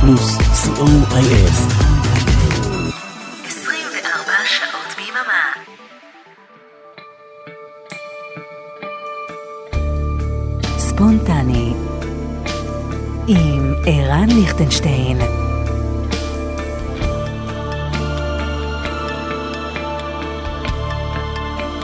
פלוס, 0.00 0.38
co.il 0.38 1.50
24 3.46 4.32
שעות 4.44 4.96
ביממה. 4.96 5.52
ספונטני 10.78 11.72
עם 13.28 13.74
ערן 13.86 14.28
ליכטנשטיין 14.30 15.18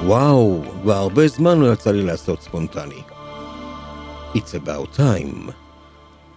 וואו, 0.04 0.62
כבר 0.82 0.94
הרבה 0.94 1.28
זמן 1.28 1.58
לא 1.58 1.72
יצא 1.72 1.90
לי 1.90 2.02
לעשות 2.02 2.42
ספונטני. 2.42 3.02
It's 4.34 4.54
about 4.64 4.96
time. 4.96 5.50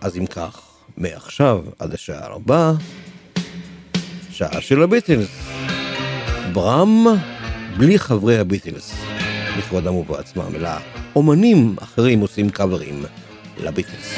אז 0.01 0.17
אם 0.17 0.25
כך, 0.25 0.68
מעכשיו 0.99 1.61
עד 1.79 1.93
השעה 1.93 2.35
הבאה, 2.35 2.73
שעה 4.31 4.61
של 4.61 4.83
הביטלס. 4.83 5.49
ברם 6.53 7.05
בלי 7.77 7.99
חברי 7.99 8.39
הביטלס, 8.39 8.93
לכבודם 9.57 9.95
ובעצמם, 9.95 10.55
אלא 10.55 10.69
אומנים 11.15 11.75
אחרים 11.79 12.19
עושים 12.19 12.49
קאברים 12.49 13.03
לביטלס. 13.57 14.15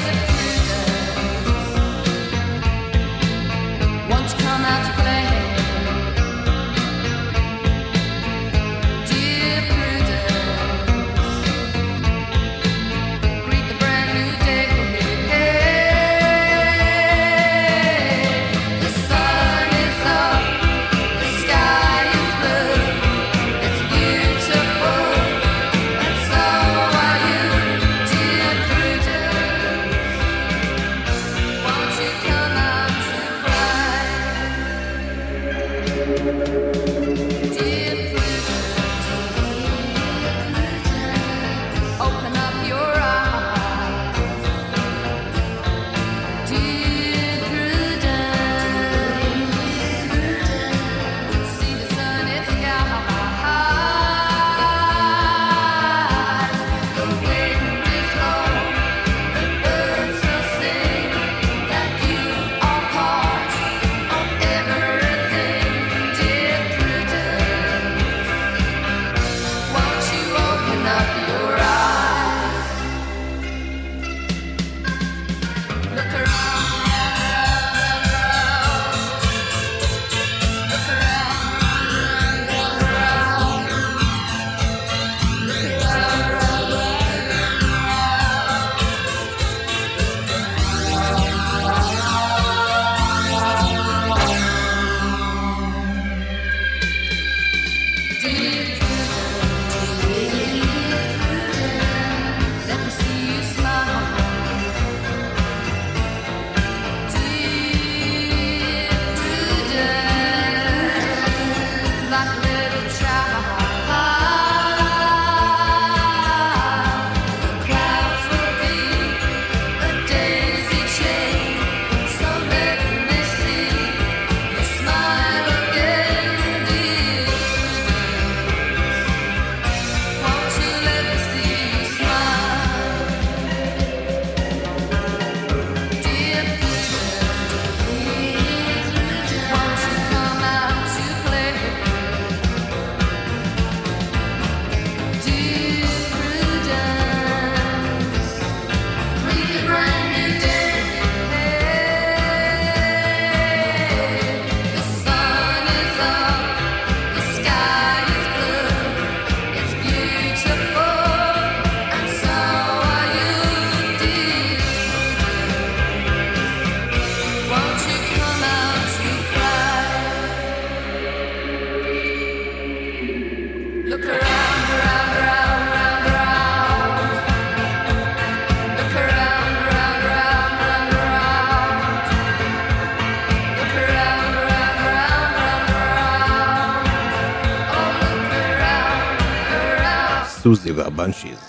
Siouxsie 190.42 190.72
the 190.74 190.90
Banshees. 190.90 191.42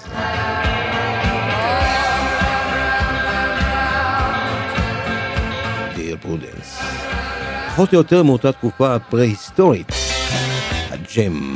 דיר 5.96 6.18
פרודנס. 6.22 6.80
פחות 7.72 7.94
או 7.94 7.98
יותר 7.98 8.24
מאותה 8.24 8.52
תקופה 8.52 8.96
הפרה-היסטורית, 8.96 9.92
הג'ם. 10.92 11.56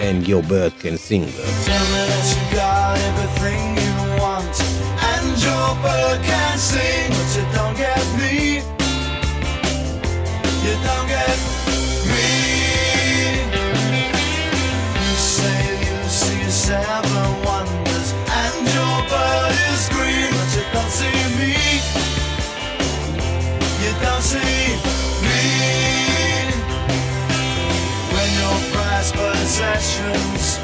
And 0.00 0.28
your 0.28 0.42
bird 0.42 0.72
can 0.82 0.96
sing. 0.98 1.24
Tell 1.64 1.86
me 1.92 2.02
that 2.10 2.24
you 2.32 2.42
got 2.58 2.98
everything 3.08 3.62
you 3.84 3.94
want, 4.22 4.56
and 5.12 5.28
your 5.46 5.68
bird 5.84 6.18
can 6.30 6.56
sing, 6.70 7.08
but 7.16 7.28
you 7.36 7.44
don't 7.56 7.76
get 7.76 7.83
possessions 29.54 30.63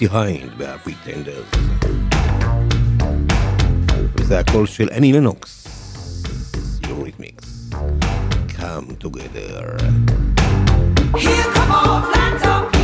Behind 0.00 0.50
ב-Pretenders. 0.58 1.56
וזה 4.14 4.38
הקול 4.38 4.66
של 4.66 4.88
אני 4.92 5.12
לנוקס, 5.12 5.66
יוריתמיקס. 6.88 7.70
Come 8.48 9.04
together. 9.04 9.78
Here 11.16 11.48
come 11.54 11.72
all 11.72 12.02
flat 12.12 12.42
up. 12.44 12.75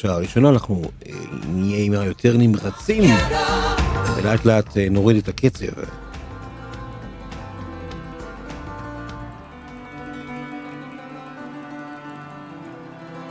השעה 0.00 0.14
הראשונה, 0.14 0.48
אנחנו 0.48 0.82
אה, 1.06 1.12
נהיה 1.48 1.84
עם 1.84 1.92
היותר 1.92 2.36
נמרצים, 2.36 3.04
ולאט 4.16 4.44
לאט 4.44 4.76
אה, 4.76 4.88
נוריד 4.90 5.16
את 5.16 5.28
הקצב. 5.28 5.66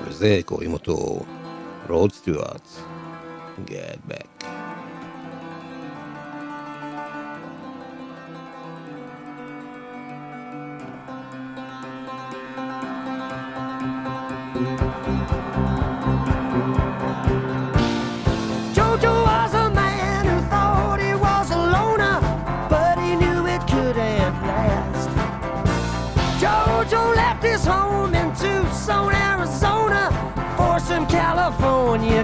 וזה 0.08 0.40
קוראים 0.46 0.74
אותו 0.74 1.20
רוד 1.90 2.12
סטיוארט. 2.12 2.70
גט 3.66 4.00
בק. 4.08 4.19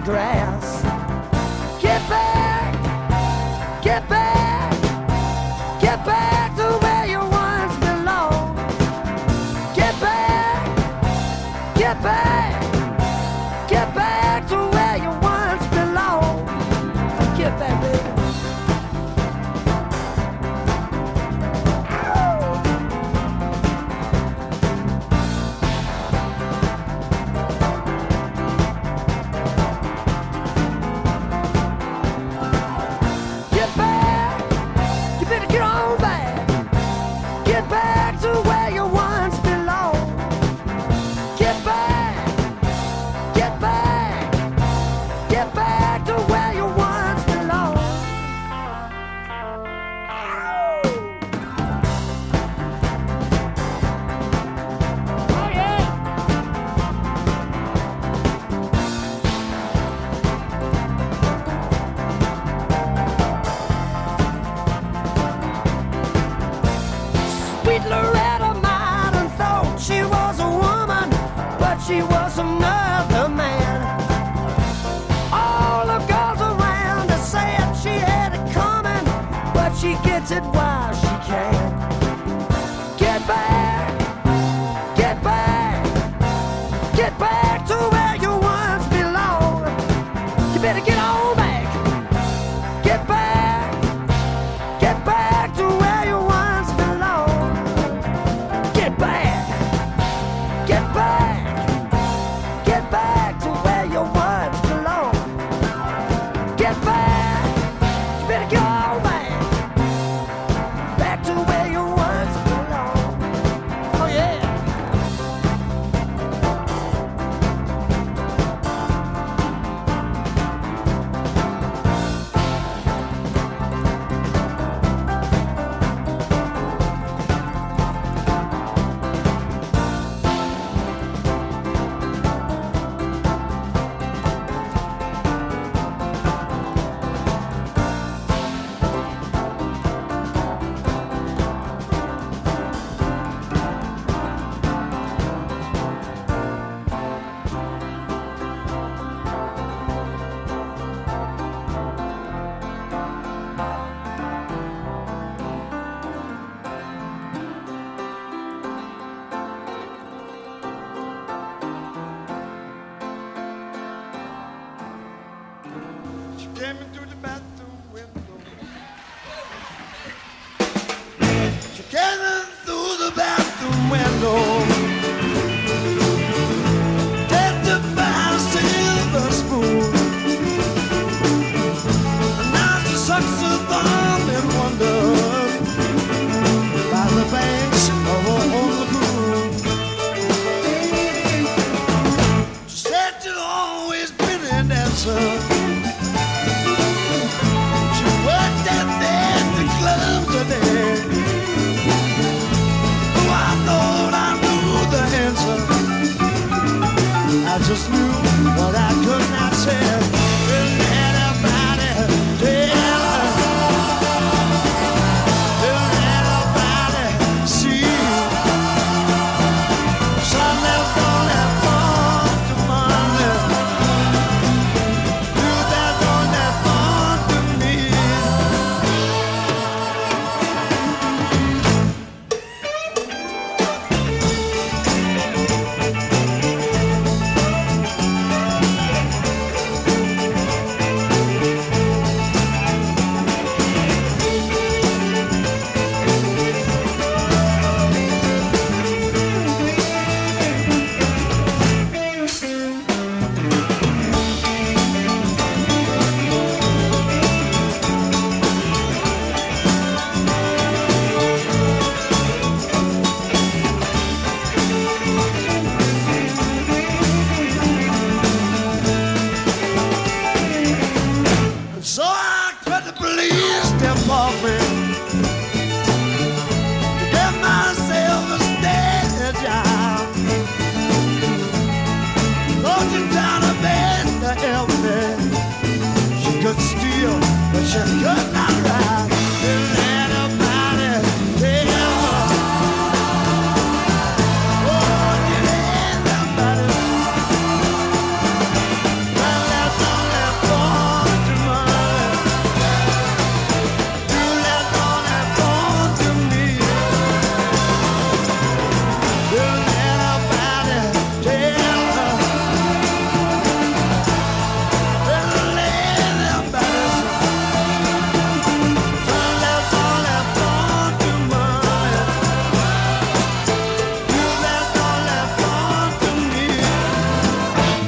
Grass. 0.06 0.85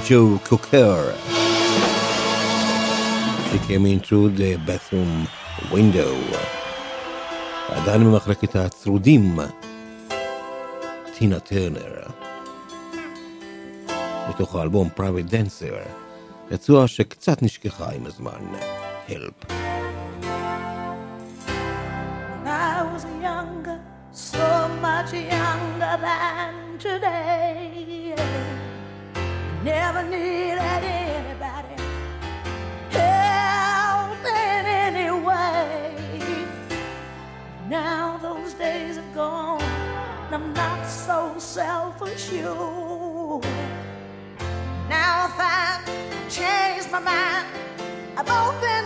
Joe 0.06 0.38
Cooker. 0.48 1.14
She 3.50 3.58
came 3.68 3.86
in 3.86 4.00
through 4.00 4.28
the 4.30 4.56
bathroom 4.66 5.26
window. 5.72 6.12
עדיין 7.68 8.04
במחלקת 8.04 8.56
הצרודים, 8.56 9.38
טינה 11.18 11.40
טרנר. 11.40 12.02
מתוך 14.28 14.56
האלבום 14.56 14.88
Private 14.96 15.30
Dancer, 15.30 15.88
יצוע 16.50 16.88
שקצת 16.88 17.42
נשכחה 17.42 17.90
עם 17.92 18.06
הזמן, 18.06 18.40
Help. 19.08 19.52
I 22.44 22.82
was 22.92 23.04
younger, 23.22 23.78
so 24.12 24.68
much 24.82 25.12
younger 25.12 25.94
than 26.06 26.78
today. 26.78 27.75
Never 29.67 30.01
needed 30.01 30.59
anybody 30.59 31.75
help 32.89 34.25
in 34.25 34.65
any 34.65 35.11
way. 35.11 35.93
Now 37.67 38.17
those 38.21 38.53
days 38.53 38.97
are 38.97 39.13
gone. 39.13 39.61
and 39.61 40.35
I'm 40.35 40.53
not 40.53 40.87
so 40.87 41.37
self-assured. 41.37 43.43
Now 44.87 45.25
if 45.27 45.37
I've 45.37 45.83
changed 46.29 46.89
my 46.89 46.99
mind, 46.99 47.47
I've 48.15 48.29
opened 48.29 48.76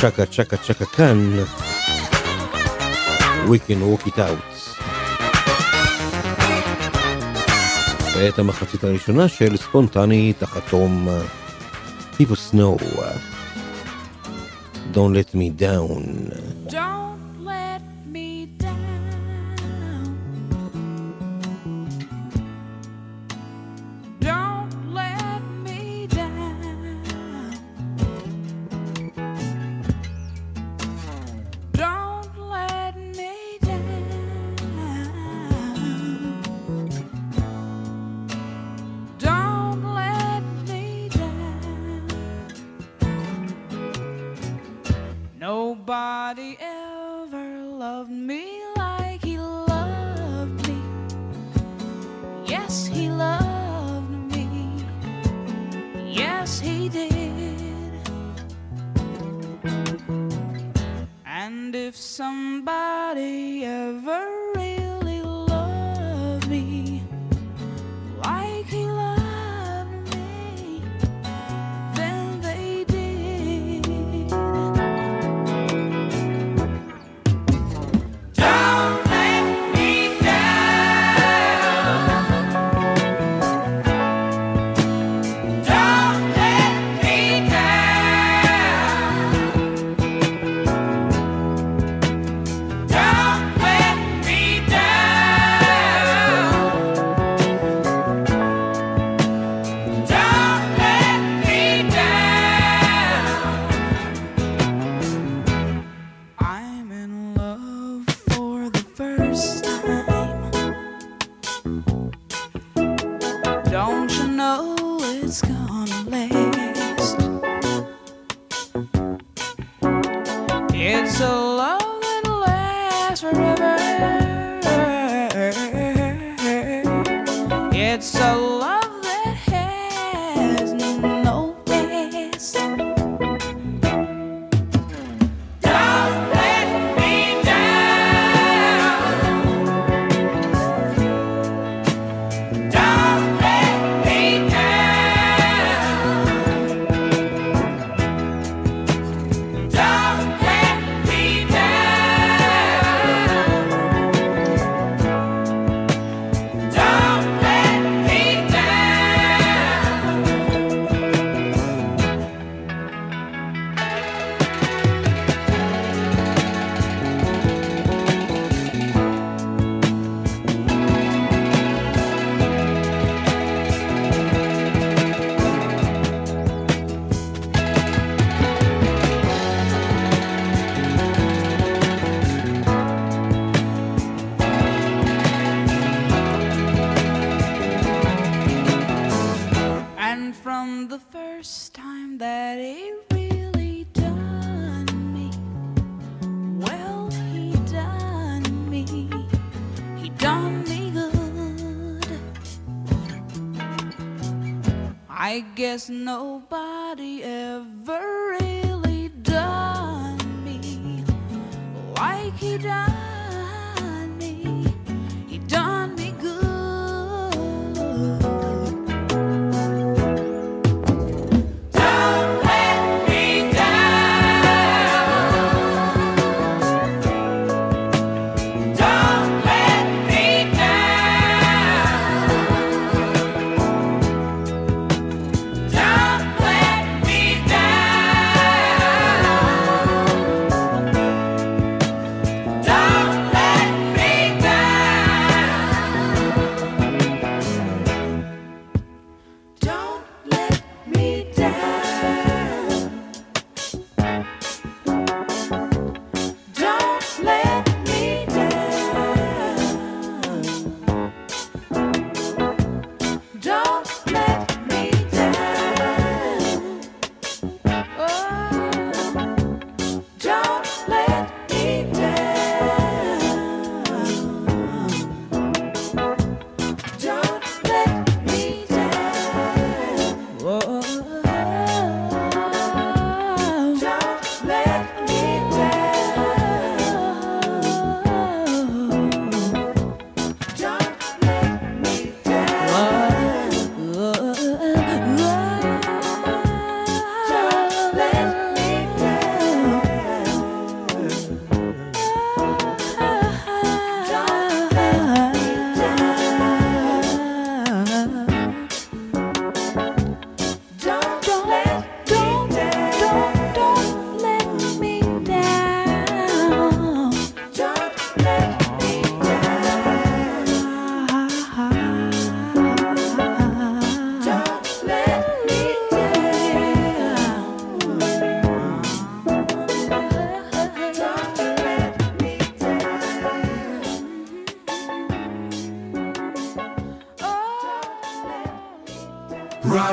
צ'קה 0.00 0.26
צ'קה 0.26 0.56
צ'קה 0.56 0.84
כאן, 0.84 1.18
We 3.48 3.58
can 3.68 3.80
walk 3.82 4.06
it 4.06 4.18
out. 4.18 4.80
ואת 8.16 8.38
המחצית 8.38 8.84
הראשונה 8.84 9.28
של 9.28 9.56
ספונטני 9.56 10.32
תחת 10.38 10.62
תום 10.70 11.08
People 12.18 12.52
Snow. 12.52 12.76
Don't 14.94 15.14
let 15.14 15.34
me 15.34 15.50
down. 15.60 16.02
Don't 16.70 16.89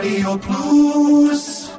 רדיו 0.07 0.41
פלוס 0.41 1.71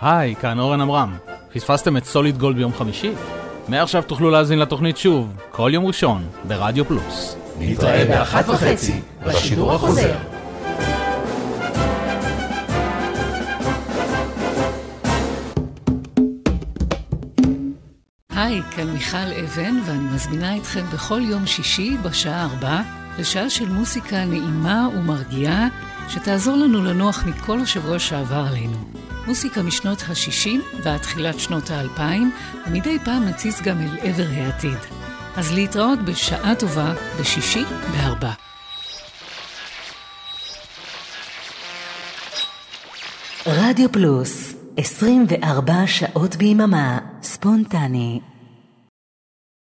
היי, 0.00 0.34
כאן 0.34 0.58
אורן 0.58 0.80
עמרם. 0.80 1.16
פספסתם 1.52 1.96
את 1.96 2.04
סוליד 2.04 2.38
גולד 2.38 2.56
ביום 2.56 2.72
חמישי? 2.72 3.12
מעכשיו 3.68 4.02
תוכלו 4.02 4.30
להאזין 4.30 4.58
לתוכנית 4.58 4.96
שוב, 4.96 5.36
כל 5.50 5.70
יום 5.74 5.86
ראשון, 5.86 6.24
ברדיו 6.48 6.84
פלוס. 6.84 7.36
נתראה 7.58 8.04
באחת 8.04 8.48
וחצי 8.48 9.00
בשידור 9.26 9.72
החוזר. 9.72 10.16
היי, 18.30 18.62
כאן 18.76 18.90
מיכל 18.90 19.16
אבן, 19.44 19.74
ואני 19.86 20.14
מזמינה 20.14 20.56
אתכם 20.56 20.84
בכל 20.92 21.20
יום 21.22 21.46
שישי 21.46 21.96
בשעה 22.02 22.44
ארבע 22.44 23.01
לשעה 23.18 23.50
של 23.50 23.68
מוסיקה 23.68 24.24
נעימה 24.24 24.88
ומרגיעה, 24.94 25.68
שתעזור 26.08 26.56
לנו 26.56 26.84
לנוח 26.84 27.24
מכל 27.26 27.60
השבוע 27.60 27.98
שעבר 27.98 28.44
עלינו. 28.50 28.76
מוסיקה 29.26 29.62
משנות 29.62 30.02
ה-60 30.02 30.82
ועד 30.82 31.00
תחילת 31.00 31.38
שנות 31.38 31.70
ה-2000, 31.70 32.00
ומדי 32.66 32.98
פעם 33.04 33.24
נציץ 33.24 33.60
גם 33.60 33.80
אל 33.80 33.98
עבר 34.02 34.26
העתיד. 34.36 34.78
אז 35.36 35.52
להתראות 35.52 35.98
בשעה 36.04 36.54
טובה 36.54 36.94
בשישי 37.20 37.64
בארבע. 37.92 38.32
רדיו 43.46 43.92
פלוס, 43.92 44.54
24 44.76 45.86
שעות 45.86 46.36
ביממה, 46.36 46.98
ספונטני. 47.22 48.20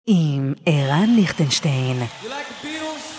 עם 0.07 0.53
ערן 0.65 1.09
ליכטנשטיין. 1.15 1.97
You 2.01 2.25
like 2.25 2.29
the 2.29 2.65
Beatles? 2.65 3.16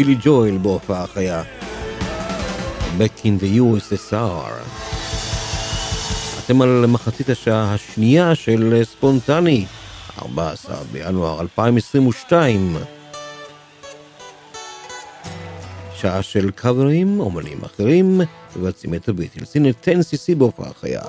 בילי 0.00 0.16
ג'ויל 0.22 0.58
בהופעה 0.58 1.06
חיה. 1.06 1.42
Back 2.98 3.24
in 3.24 3.42
the 3.42 3.60
USSR. 3.60 4.52
אתם 6.44 6.62
על 6.62 6.86
מחצית 6.86 7.28
השעה 7.28 7.74
השנייה 7.74 8.34
של 8.34 8.80
ספונטני, 8.84 9.66
14 10.22 10.76
בינואר 10.92 11.40
2022. 11.40 12.76
שעה 15.94 16.22
של 16.22 16.50
קאברים, 16.50 17.20
אומנים 17.20 17.58
אחרים, 17.64 18.20
מבצעים 18.56 18.94
את 18.94 19.08
הביטלס. 19.08 19.56
הנה 19.56 19.68
10cc 19.68 20.34
בהופעה 20.38 20.70
חיה. 20.80 21.02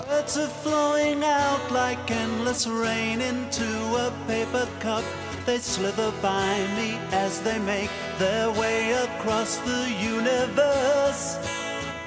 Like 1.71 2.11
endless 2.23 2.63
rain 2.67 3.17
into 3.31 3.69
a 4.05 4.07
paper 4.27 4.67
cup. 4.83 5.30
They 5.45 5.57
slither 5.57 6.11
by 6.21 6.57
me 6.77 6.99
as 7.11 7.41
they 7.41 7.57
make 7.59 7.89
their 8.19 8.51
way 8.51 8.91
across 8.91 9.57
the 9.57 9.89
universe. 9.99 11.37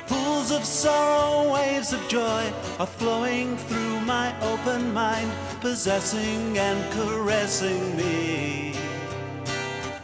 Pools 0.07 0.53
of 0.53 0.65
sorrow, 0.65 1.53
waves 1.53 1.93
of 1.93 2.07
joy 2.09 2.53
are 2.79 2.87
flowing 2.87 3.57
through 3.57 4.01
my 4.01 4.33
open 4.41 4.95
mind, 4.95 5.31
possessing 5.61 6.59
and 6.59 6.93
caressing 6.93 7.97
me. 7.97 8.75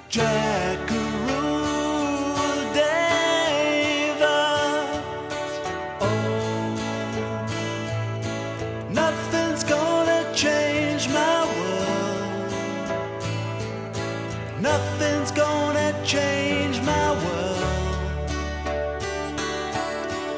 Jackaroo 0.09 1.10
Nothing's 15.01 15.31
gonna 15.33 15.95
change 16.05 16.79
my 16.83 17.13
world. 17.25 17.65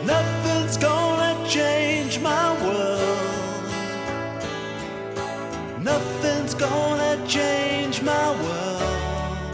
Nothing's 0.05 0.77
gonna 0.77 1.49
change 1.49 2.21
my 2.21 2.53
world. 2.63 3.65
Nothing's 5.83 6.55
gonna 6.55 7.19
change 7.27 8.03
my 8.03 8.31
world. 8.45 9.47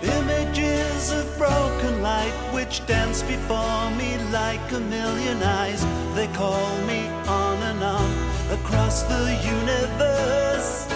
Images 0.00 1.10
of 1.10 1.36
broken 1.36 2.00
light 2.00 2.36
which 2.52 2.86
dance 2.86 3.24
before 3.24 3.90
me 3.98 4.18
like 4.30 4.70
a 4.70 4.78
million 4.78 5.42
eyes. 5.42 5.84
They 6.14 6.28
call 6.28 6.78
me 6.82 7.08
on 7.26 7.60
and 7.60 7.82
on 7.82 8.08
across 8.52 9.02
the 9.02 9.36
universe. 9.42 10.93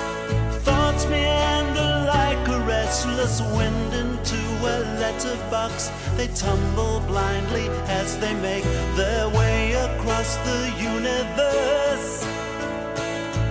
endless 3.19 3.41
wind 3.41 3.95
into 3.95 4.37
a 4.61 4.79
letterbox. 5.01 5.91
They 6.17 6.29
tumble 6.29 7.01
blindly 7.01 7.69
as 7.89 8.17
they 8.19 8.33
make 8.35 8.63
their 8.95 9.29
way 9.31 9.73
across 9.73 10.37
the 10.37 10.73
universe. 10.79 12.25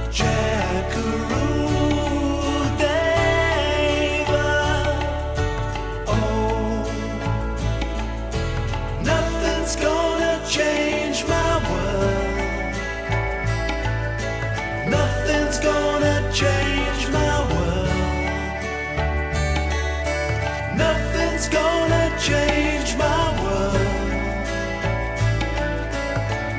Jacku. 0.09 1.06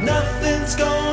nothing's 0.00 0.74
gone 0.76 1.07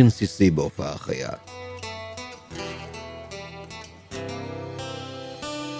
באופן 0.00 0.10
סיסי 0.10 0.50
בהופעה 0.50 0.98
חיה. 0.98 1.28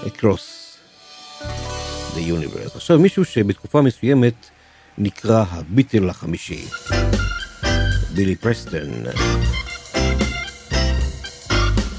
Across 0.04 0.76
the 2.14 2.20
Universe. 2.28 2.74
עכשיו 2.74 2.98
מישהו 2.98 3.24
שבתקופה 3.24 3.82
מסוימת 3.82 4.34
נקרא 4.98 5.44
הביטל 5.50 6.08
החמישי, 6.08 6.64
בילי 8.14 8.36
פרסטון, 8.36 9.06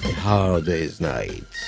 A 0.04 0.26
Hard 0.26 0.66
Day's 0.66 1.02
Night. 1.02 1.61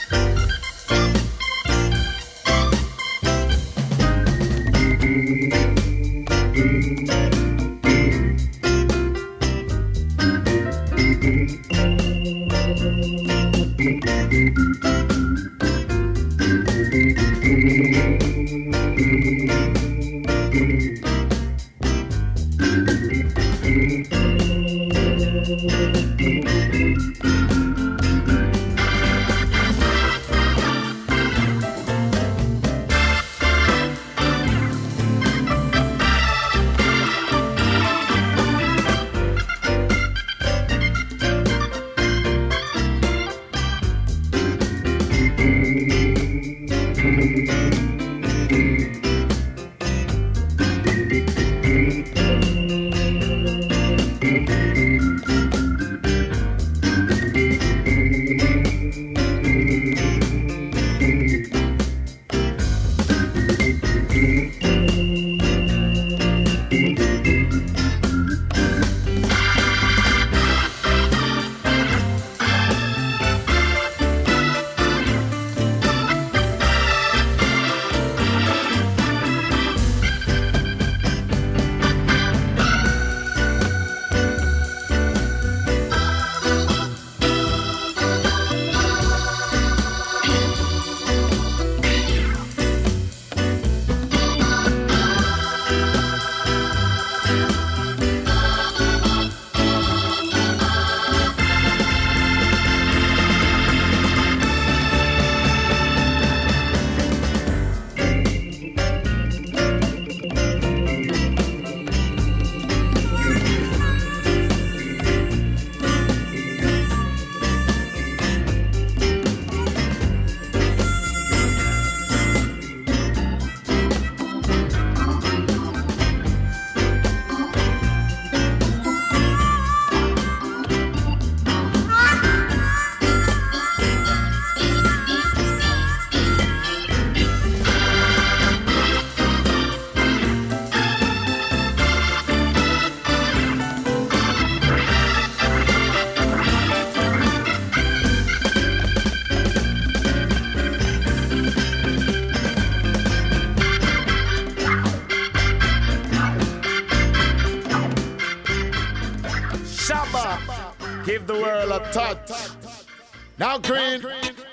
Green, 163.61 164.01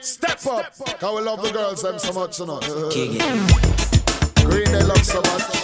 step 0.01 0.47
up. 0.47 0.77
Cause 0.77 1.17
we 1.17 1.23
love 1.23 1.43
the 1.43 1.51
girls 1.53 1.83
them 1.83 1.99
so 1.99 2.13
much, 2.13 2.39
you 2.39 2.47
not? 2.47 2.63
Green 4.45 4.73
they 4.73 4.83
love 4.83 5.05
so 5.05 5.23
much. 5.23 5.60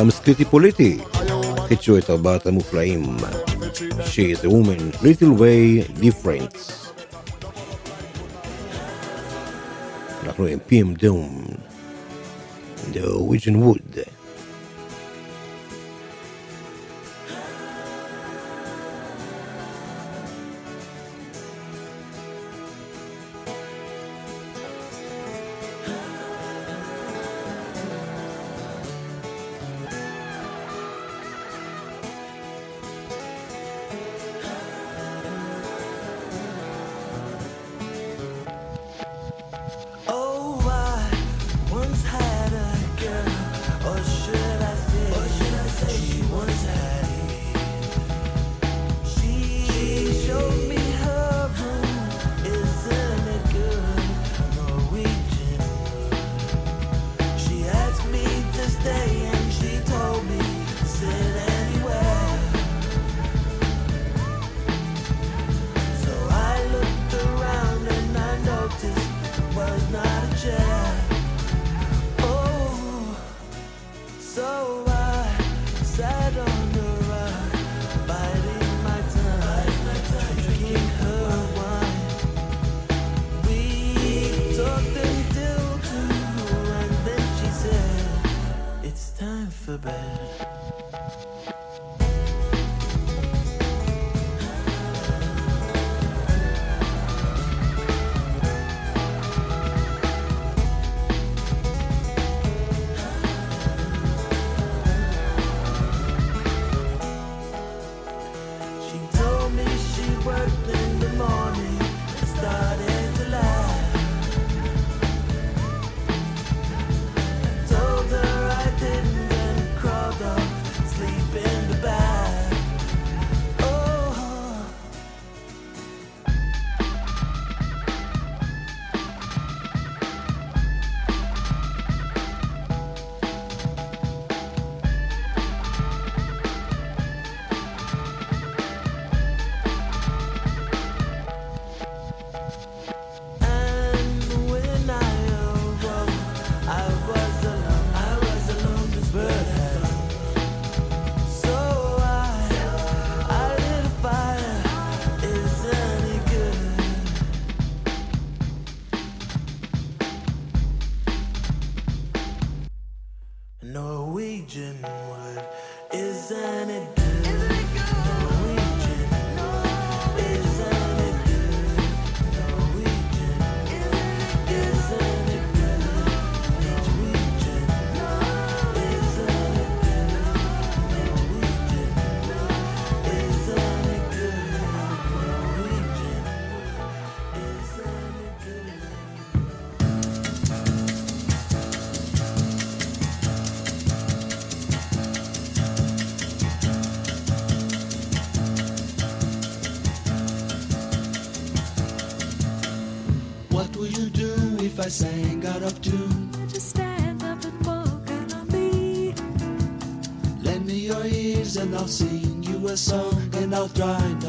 המסכית 0.00 0.38
היא 0.38 0.46
פוליטי. 0.50 0.98
חידשו 1.68 1.98
את 1.98 2.10
ארבעת 2.10 2.46
המופלאים. 2.46 3.16
She 3.98 4.32
is 4.34 4.44
a 4.44 4.48
woman, 4.48 4.96
little 5.02 5.40
way 5.40 6.00
different. 6.00 6.72
אנחנו 10.24 10.46
עם 10.46 10.58
PM 10.70 11.02
Doom, 11.02 11.52
The 12.92 12.98
Norwegian 12.98 13.56
Wood. 13.56 14.15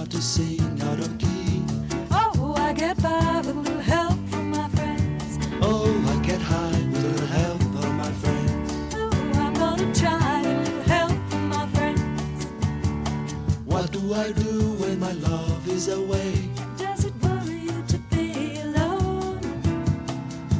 Not 0.07 0.11
to 0.11 0.21
sing 0.21 0.81
out 0.83 0.99
of 0.99 1.17
key. 1.17 1.63
Oh, 2.11 2.55
I 2.57 2.71
get 2.71 3.01
by 3.03 3.37
with 3.39 3.49
a 3.49 3.59
little 3.59 3.81
help 3.81 4.17
from 4.29 4.51
my 4.51 4.69
friends. 4.69 5.37
Oh, 5.61 5.91
I 6.07 6.25
get 6.25 6.39
high 6.39 6.81
with 6.91 7.03
a 7.03 7.09
little 7.09 7.27
help 7.27 7.61
from 7.61 7.97
my 7.97 8.11
friends. 8.21 8.73
Oh, 8.95 9.09
I'm 9.43 9.53
gonna 9.53 9.93
try 9.93 10.41
with 10.43 10.57
a 10.57 10.61
little 10.61 10.83
help 10.83 11.17
from 11.29 11.49
my 11.49 11.67
friends. 11.75 12.45
What 13.65 13.91
do 13.91 14.13
I 14.13 14.31
do 14.31 14.75
when 14.81 14.97
my 14.99 15.11
love 15.11 15.67
is 15.67 15.89
away? 15.89 16.49
Does 16.77 17.03
it 17.03 17.13
worry 17.21 17.59
you 17.69 17.83
to 17.87 17.97
be 18.11 18.61
alone? 18.61 19.41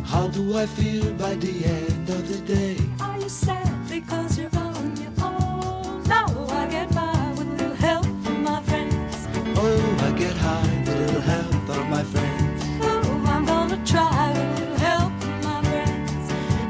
How 0.03 0.27
do 0.27 0.57
I 0.57 0.65
feel 0.65 1.13
by 1.13 1.35
the 1.35 1.65
end 1.65 2.09
of 2.09 2.27
the 2.27 2.39
day? 2.53 2.77
Are 2.99 3.17
you 3.17 3.29
sad 3.29 3.56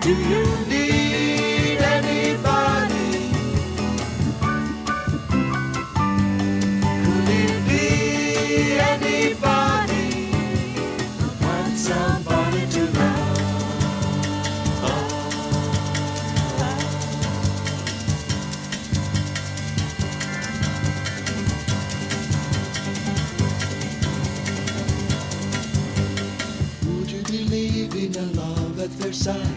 Do 0.08 0.14
you 0.14 0.46
need 0.70 1.80
anybody? 1.80 3.30
Could 7.04 7.28
anybody? 8.94 10.32
Want 11.42 11.76
somebody 11.76 12.68
to 12.68 12.84
love? 12.98 13.68
Would 26.86 27.12
you 27.12 27.22
believe 27.24 27.94
in 27.94 28.16
a 28.16 28.26
love 28.40 28.80
at 28.80 28.90
first 28.92 29.26
sight? 29.26 29.57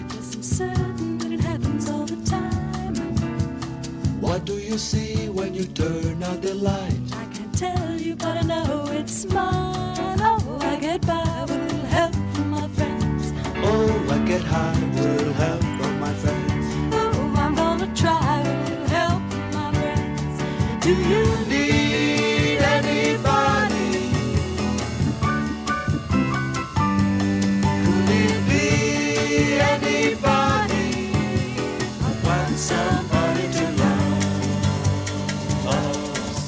You 4.70 4.78
see 4.78 5.28
when 5.28 5.52
you 5.52 5.64
turn 5.64 6.22
out 6.22 6.40
the 6.42 6.54
light? 6.54 7.00
I 7.12 7.24
can't 7.34 7.58
tell 7.58 8.00
you, 8.00 8.14
but 8.14 8.36
I 8.36 8.42
know 8.42 8.86
it's 8.92 9.24
mine. 9.24 10.20
Oh, 10.22 10.58
I 10.60 10.76
get 10.76 11.04
by 11.04 11.44
with 11.48 11.84
help 11.86 12.14
from 12.34 12.50
my 12.50 12.68
friends. 12.68 13.32
Oh, 13.64 14.06
I 14.08 14.18
get 14.28 14.42
high 14.42 14.80
with 14.94 15.34
help 15.34 15.60
from 15.60 15.98
my 15.98 16.14
friends. 16.14 16.66
Oh, 16.92 17.34
I'm 17.36 17.54
gonna 17.56 17.92
try 17.96 18.42
with 18.68 18.88
help 18.90 19.22
from 19.32 19.50
my 19.54 19.72
friends. 19.72 20.84
Do 20.84 20.94
you 20.94 21.39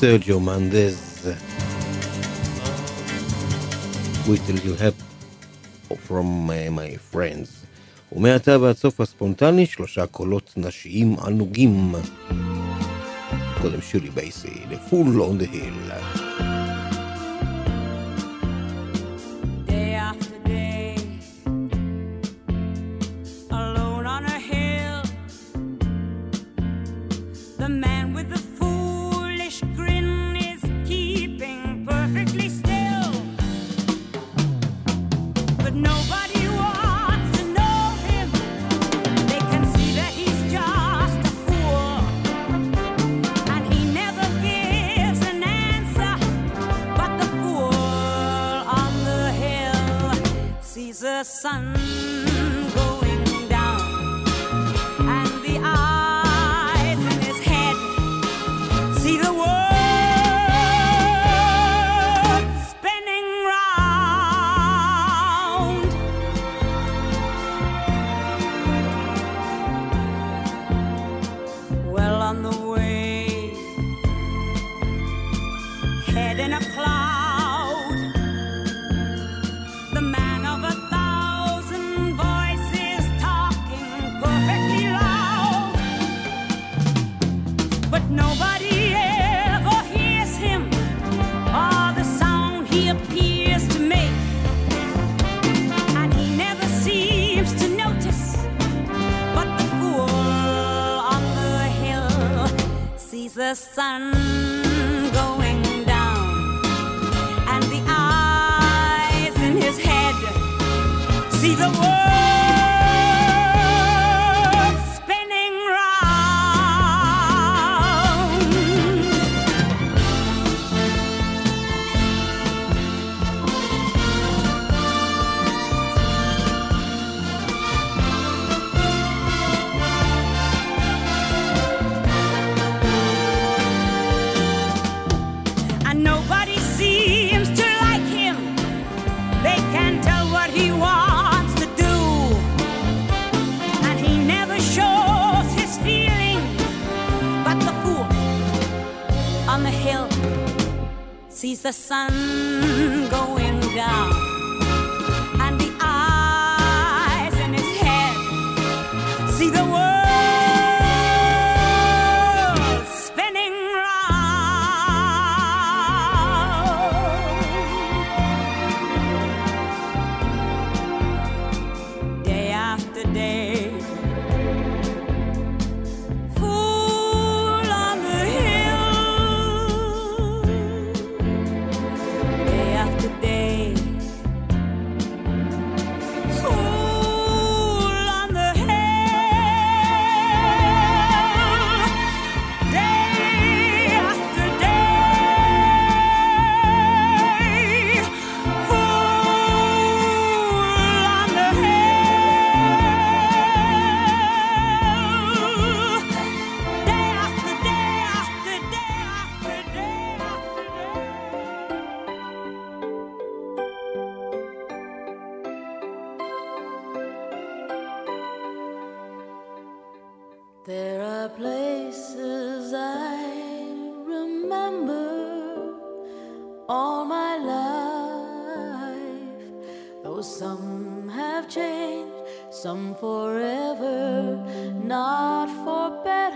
Sergio 0.03 0.41
Mendez. 0.41 0.99
Whittle 4.27 4.59
you 4.67 4.75
have 4.75 4.97
from 6.09 6.27
my 6.49 6.97
friends. 7.13 7.49
ומעתה 8.13 8.61
ועד 8.61 8.77
סוף 8.77 9.01
הספונטני 9.01 9.67
שלושה 9.67 10.07
קולות 10.07 10.53
נשיים 10.57 11.17
ענוגים. 11.27 11.95
קודם 13.63 13.81
שירי 13.81 14.11
בייסי, 14.11 14.49
The 14.71 14.91
Full 14.91 15.17
on 15.17 15.43
the 15.43 15.55
Hill. 15.55 16.52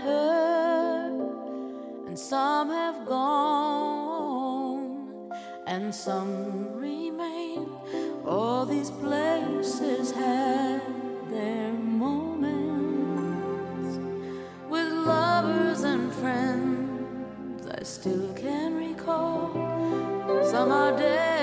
Better, 0.07 1.11
and 2.07 2.17
some 2.17 2.69
have 2.69 3.05
gone, 3.05 4.91
and 5.67 5.93
some 5.93 6.73
remain. 6.73 7.67
All 8.25 8.65
these 8.65 8.91
places 8.91 10.11
had 10.11 10.81
their 11.29 11.73
moments 11.73 12.89
with 14.69 14.91
lovers 14.91 15.83
and 15.83 16.13
friends 16.13 17.67
I 17.79 17.83
still 17.83 18.33
can 18.33 18.75
recall. 18.75 19.51
Some 20.51 20.71
are 20.71 20.95
dead 20.97 21.36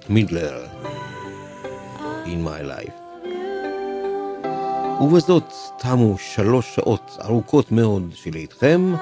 בית 0.00 0.10
מידלר, 0.10 0.66
In 2.24 2.46
My 2.46 2.64
Life. 2.64 3.18
ובזאת 5.02 5.52
תמו 5.78 6.16
שלוש 6.18 6.74
שעות 6.74 7.16
ארוכות 7.24 7.72
מאוד 7.72 8.12
שלי 8.14 8.40
איתכם. 8.40 8.94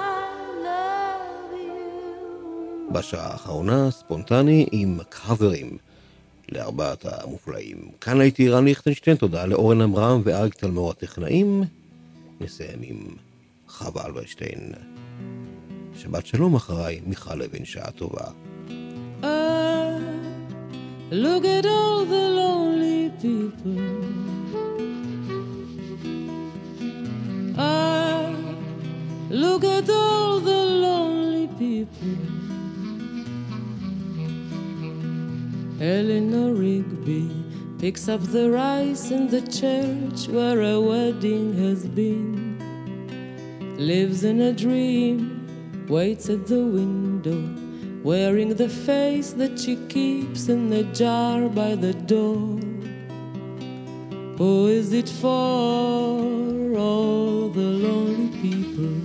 בשעה 2.92 3.32
האחרונה 3.32 3.90
ספונטני 3.90 4.66
עם 4.72 4.98
קאברים 5.08 5.78
לארבעת 6.52 7.06
המופלאים. 7.06 7.90
כאן 8.00 8.20
הייתי 8.20 8.48
רן 8.48 8.64
ליכטנשטיין, 8.64 9.16
תודה 9.16 9.46
לאורן 9.46 9.80
עמרם 9.80 10.20
ואריק 10.24 10.54
תלמור 10.54 10.90
הטכנאים. 10.90 11.62
נסיים 12.40 12.78
עם 12.82 12.98
חווה 13.68 14.06
אלברשטיין. 14.06 14.72
שבת 15.94 16.26
שלום 16.26 16.54
אחריי, 16.54 17.00
מיכל 17.06 17.34
לוין, 17.34 17.64
שעה 17.64 17.90
טובה. 17.90 18.24
Ah, 19.22 19.77
look 21.10 21.44
at 21.44 21.66
all 21.66 22.04
the 22.04 22.28
lonely 22.28 23.10
people. 23.20 23.78
Ah, 27.56 28.30
look 29.30 29.64
at 29.64 29.88
all 29.88 30.40
the 30.40 30.64
lonely 30.86 31.48
people. 31.58 32.16
Eleanor 35.80 36.52
Rigby 36.54 37.30
picks 37.78 38.08
up 38.08 38.20
the 38.20 38.50
rice 38.50 39.10
in 39.10 39.28
the 39.28 39.40
church 39.42 40.28
where 40.28 40.60
a 40.60 40.80
wedding 40.80 41.54
has 41.56 41.86
been. 41.86 42.58
Lives 43.78 44.24
in 44.24 44.40
a 44.40 44.52
dream, 44.52 45.86
waits 45.88 46.28
at 46.28 46.48
the 46.48 46.66
window, 46.66 47.40
wearing 48.02 48.54
the 48.54 48.68
face 48.68 49.32
that 49.32 49.58
she 49.58 49.76
keeps 49.88 50.48
in 50.48 50.70
the 50.70 50.84
jar 50.94 51.48
by 51.48 51.74
the 51.74 51.92
door. 51.92 52.58
Who 54.38 54.68
is 54.68 54.92
it 54.92 55.08
for? 55.08 56.38
All 56.78 57.48
the 57.48 57.60
lonely 57.60 58.28
people, 58.40 59.00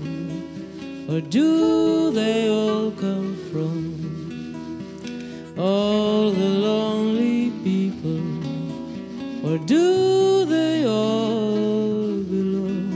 or 1.12 1.22
do 1.22 2.12
they 2.12 2.50
all 2.50 2.92
come 2.92 3.36
from 3.52 3.94
all 5.58 6.32
the 6.32 6.50
lonely 6.50 7.52
people, 7.64 8.22
or 9.44 9.58
do 9.58 10.46
they 10.46 10.86
all 10.86 12.22
belong? 12.24 12.92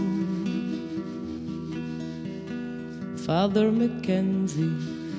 Father 3.25 3.71
Mackenzie 3.71 4.96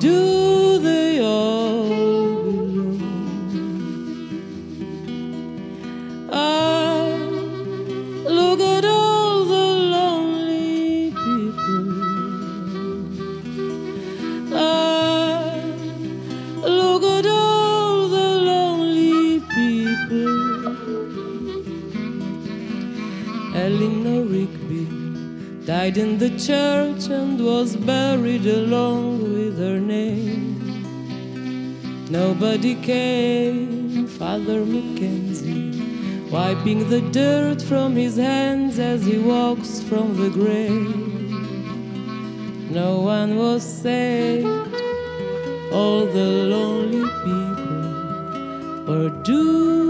do 0.00 0.78
they 0.78 1.20
all 1.20 1.84
belong? 1.84 3.00
Ah, 6.32 7.04
look 8.24 8.60
at 8.60 8.84
all 8.86 9.44
the 9.44 9.66
lonely 9.94 11.12
people. 11.24 11.84
Ah, 14.54 15.52
look 16.62 17.02
at 17.02 17.26
all 17.26 18.08
the 18.08 18.28
lonely 18.50 19.40
people. 19.56 20.32
Eleanor 23.54 24.22
Rigby 24.24 24.86
died 25.66 25.98
in 25.98 26.16
the 26.16 26.30
church 26.38 27.10
and 27.10 27.38
was 27.44 27.76
buried 27.76 28.46
along 28.46 29.20
with. 29.24 29.39
Nobody 32.10 32.74
came, 32.74 34.08
Father 34.08 34.64
Mackenzie, 34.64 36.28
wiping 36.28 36.88
the 36.90 37.02
dirt 37.12 37.62
from 37.62 37.94
his 37.94 38.16
hands 38.16 38.80
as 38.80 39.06
he 39.06 39.18
walks 39.18 39.80
from 39.80 40.16
the 40.20 40.28
grave. 40.28 40.96
No 42.68 43.00
one 43.00 43.36
was 43.36 43.62
saved, 43.62 44.44
all 45.72 46.04
the 46.04 46.28
lonely 46.50 47.08
people, 47.22 47.84
where 48.86 49.10
do 49.22 49.89